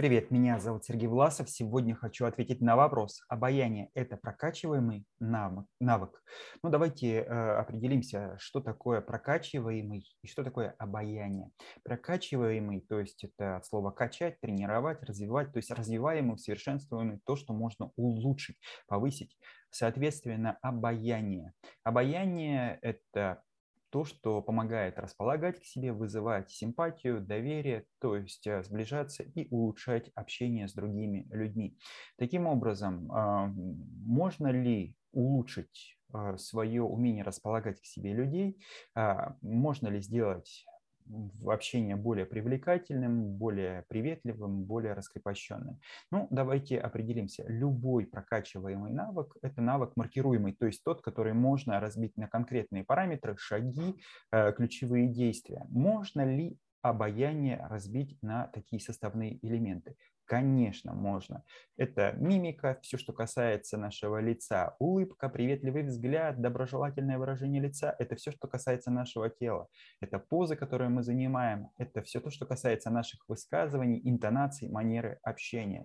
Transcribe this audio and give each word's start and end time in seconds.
Привет, 0.00 0.30
меня 0.30 0.58
зовут 0.58 0.86
Сергей 0.86 1.08
Власов. 1.08 1.50
Сегодня 1.50 1.94
хочу 1.94 2.24
ответить 2.24 2.62
на 2.62 2.74
вопрос. 2.74 3.20
Обаяние– 3.28 3.90
это 3.94 4.16
прокачиваемый 4.16 5.04
навык? 5.18 6.22
Ну, 6.62 6.70
давайте 6.70 7.16
э, 7.18 7.24
определимся, 7.58 8.34
что 8.38 8.60
такое 8.60 9.02
прокачиваемый 9.02 10.06
и 10.22 10.26
что 10.26 10.42
такое 10.42 10.74
обаяние. 10.78 11.50
Прокачиваемый, 11.84 12.80
то 12.80 12.98
есть 12.98 13.22
это 13.24 13.56
от 13.56 13.66
слова 13.66 13.90
качать, 13.90 14.40
тренировать, 14.40 15.02
развивать, 15.02 15.52
то 15.52 15.58
есть 15.58 15.70
развиваемый, 15.70 16.36
усовершенствуемый, 16.36 17.20
то, 17.26 17.36
что 17.36 17.52
можно 17.52 17.90
улучшить, 17.96 18.56
повысить. 18.86 19.36
Соответственно, 19.68 20.56
обаяние. 20.62 21.52
Обаяние– 21.84 22.78
это 22.80 23.42
то, 23.90 24.04
что 24.04 24.40
помогает 24.40 24.98
располагать 24.98 25.60
к 25.60 25.64
себе, 25.64 25.92
вызывать 25.92 26.50
симпатию, 26.50 27.20
доверие, 27.20 27.86
то 28.00 28.16
есть 28.16 28.46
э, 28.46 28.62
сближаться 28.62 29.22
и 29.22 29.48
улучшать 29.50 30.10
общение 30.14 30.68
с 30.68 30.74
другими 30.74 31.26
людьми. 31.30 31.76
Таким 32.16 32.46
образом, 32.46 33.10
а, 33.12 33.46
можно 33.46 34.48
ли 34.48 34.96
улучшить 35.12 35.98
а, 36.12 36.36
свое 36.36 36.82
умение 36.82 37.24
располагать 37.24 37.80
к 37.80 37.86
себе 37.86 38.12
людей, 38.12 38.62
а, 38.94 39.36
можно 39.42 39.88
ли 39.88 40.00
сделать 40.00 40.64
общение 41.46 41.96
более 41.96 42.26
привлекательным, 42.26 43.36
более 43.36 43.84
приветливым, 43.88 44.64
более 44.64 44.92
раскрепощенным. 44.94 45.80
Ну, 46.10 46.28
давайте 46.30 46.78
определимся. 46.78 47.44
Любой 47.48 48.06
прокачиваемый 48.06 48.92
навык– 48.92 49.36
это 49.42 49.60
навык 49.60 49.92
маркируемый, 49.96 50.54
то 50.54 50.66
есть 50.66 50.82
тот, 50.84 51.02
который 51.02 51.32
можно 51.32 51.80
разбить 51.80 52.16
на 52.16 52.28
конкретные 52.28 52.84
параметры, 52.84 53.36
шаги, 53.38 53.96
э, 54.32 54.52
ключевые 54.52 55.08
действия. 55.08 55.66
Можно 55.68 56.24
ли 56.24 56.56
обаяние 56.82 57.66
разбить 57.68 58.18
на 58.22 58.48
такие 58.48 58.80
составные 58.80 59.44
элементы? 59.46 59.96
Конечно, 60.30 60.94
можно. 60.94 61.42
Это 61.76 62.12
мимика, 62.16 62.78
все, 62.82 62.98
что 62.98 63.12
касается 63.12 63.76
нашего 63.76 64.20
лица, 64.20 64.76
улыбка, 64.78 65.28
приветливый 65.28 65.82
взгляд, 65.82 66.40
доброжелательное 66.40 67.18
выражение 67.18 67.60
лица. 67.60 67.96
Это 67.98 68.14
все, 68.14 68.30
что 68.30 68.46
касается 68.46 68.92
нашего 68.92 69.28
тела. 69.28 69.66
Это 70.00 70.20
позы, 70.20 70.54
которые 70.54 70.88
мы 70.88 71.02
занимаем. 71.02 71.70
Это 71.78 72.02
все 72.02 72.20
то, 72.20 72.30
что 72.30 72.46
касается 72.46 72.90
наших 72.90 73.28
высказываний, 73.28 74.00
интонаций, 74.04 74.68
манеры 74.68 75.18
общения. 75.24 75.84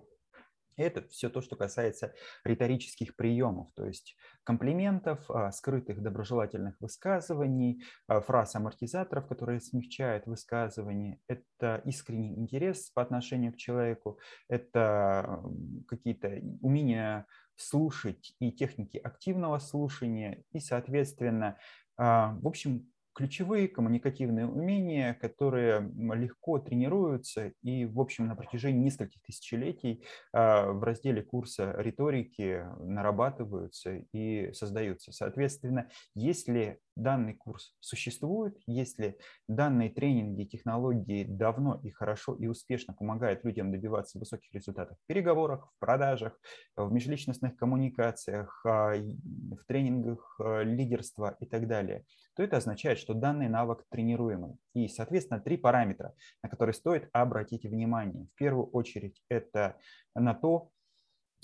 Это 0.76 1.06
все 1.08 1.30
то, 1.30 1.40
что 1.40 1.56
касается 1.56 2.14
риторических 2.44 3.16
приемов, 3.16 3.68
то 3.74 3.86
есть 3.86 4.16
комплиментов, 4.44 5.30
а, 5.30 5.50
скрытых 5.50 6.02
доброжелательных 6.02 6.76
высказываний, 6.80 7.82
а, 8.08 8.20
фраз 8.20 8.54
амортизаторов, 8.54 9.26
которые 9.26 9.60
смягчают 9.60 10.26
высказывание. 10.26 11.18
Это 11.28 11.80
искренний 11.84 12.36
интерес 12.36 12.90
по 12.90 13.02
отношению 13.02 13.52
к 13.52 13.56
человеку, 13.56 14.18
это 14.48 15.42
какие-то 15.88 16.40
умения 16.60 17.26
слушать 17.56 18.34
и 18.38 18.52
техники 18.52 18.98
активного 18.98 19.58
слушания, 19.58 20.44
и, 20.52 20.60
соответственно, 20.60 21.58
а, 21.96 22.36
в 22.42 22.46
общем, 22.46 22.90
ключевые 23.16 23.66
коммуникативные 23.66 24.46
умения, 24.46 25.14
которые 25.14 25.90
легко 26.14 26.58
тренируются 26.58 27.52
и, 27.62 27.86
в 27.86 27.98
общем, 27.98 28.26
на 28.26 28.36
протяжении 28.36 28.84
нескольких 28.84 29.22
тысячелетий 29.22 30.04
а, 30.34 30.70
в 30.70 30.84
разделе 30.84 31.22
курса 31.22 31.74
риторики 31.78 32.62
нарабатываются 32.78 34.04
и 34.12 34.52
создаются. 34.52 35.12
Соответственно, 35.12 35.88
если 36.14 36.78
данный 36.96 37.34
курс 37.34 37.74
существует, 37.80 38.58
если 38.66 39.18
данные 39.48 39.90
тренинги, 39.90 40.44
технологии 40.44 41.24
давно 41.24 41.78
и 41.82 41.90
хорошо 41.90 42.34
и 42.34 42.46
успешно 42.46 42.94
помогают 42.94 43.44
людям 43.44 43.70
добиваться 43.70 44.18
высоких 44.18 44.52
результатов 44.52 44.96
в 44.98 45.06
переговорах, 45.06 45.70
в 45.76 45.78
продажах, 45.78 46.38
в 46.74 46.90
межличностных 46.90 47.56
коммуникациях, 47.56 48.64
а, 48.64 48.94
в 48.94 49.64
тренингах 49.66 50.36
а, 50.40 50.62
лидерства 50.62 51.36
и 51.38 51.46
так 51.46 51.68
далее, 51.68 52.04
то 52.34 52.42
это 52.42 52.56
означает, 52.56 52.98
что 52.98 53.14
данный 53.14 53.48
навык 53.48 53.84
тренируемый. 53.90 54.56
И, 54.74 54.88
соответственно, 54.88 55.40
три 55.40 55.56
параметра, 55.56 56.14
на 56.42 56.48
которые 56.48 56.74
стоит 56.74 57.08
обратить 57.12 57.64
внимание. 57.64 58.26
В 58.34 58.38
первую 58.38 58.66
очередь 58.66 59.22
это 59.28 59.76
на 60.14 60.34
то, 60.34 60.70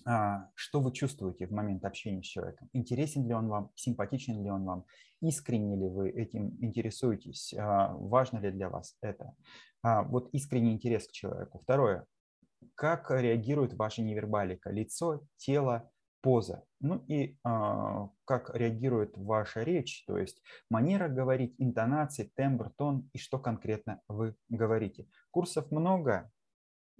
что 0.04 0.80
вы 0.80 0.92
чувствуете 0.92 1.46
в 1.46 1.52
момент 1.52 1.84
общения 1.84 2.22
с 2.22 2.26
человеком. 2.26 2.68
Интересен 2.72 3.26
ли 3.26 3.34
он 3.34 3.48
вам, 3.48 3.70
симпатичен 3.76 4.42
ли 4.42 4.50
он 4.50 4.64
вам, 4.64 4.84
искренне 5.22 5.76
ли 5.76 5.88
вы 5.88 6.10
этим 6.10 6.56
интересуетесь, 6.60 7.54
а, 7.56 7.94
важно 7.94 8.38
ли 8.38 8.50
для 8.50 8.68
вас 8.68 8.96
это. 9.00 9.34
А, 9.82 10.02
вот 10.02 10.28
искренний 10.32 10.72
интерес 10.72 11.06
к 11.06 11.12
человеку. 11.12 11.60
Второе. 11.62 12.06
Как 12.74 13.10
реагирует 13.10 13.74
ваша 13.74 14.02
невербалика? 14.02 14.70
Лицо, 14.70 15.22
тело, 15.36 15.90
поза. 16.20 16.64
Ну 16.80 17.04
и 17.08 17.36
как 17.42 18.54
реагирует 18.54 19.16
ваша 19.16 19.62
речь, 19.64 20.04
то 20.06 20.16
есть 20.16 20.40
манера 20.70 21.08
говорить, 21.08 21.56
интонации, 21.58 22.30
тембр, 22.36 22.70
тон 22.70 23.10
и 23.12 23.18
что 23.18 23.40
конкретно 23.40 24.00
вы 24.06 24.36
говорите. 24.48 25.08
Курсов 25.32 25.72
много, 25.72 26.30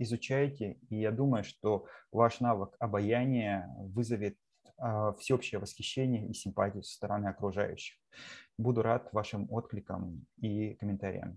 изучайте, 0.03 0.79
и 0.89 0.97
я 0.97 1.11
думаю, 1.11 1.45
что 1.45 1.87
ваш 2.11 2.41
навык 2.41 2.77
обаяния 2.79 3.75
вызовет 3.79 4.37
а, 4.79 5.13
всеобщее 5.15 5.61
восхищение 5.61 6.29
и 6.29 6.35
симпатию 6.35 6.83
со 6.83 6.95
стороны 6.95 7.29
окружающих. 7.29 7.97
Буду 8.59 8.83
рад 8.83 9.09
вашим 9.13 9.47
откликам 9.51 10.27
и 10.39 10.75
комментариям. 10.75 11.31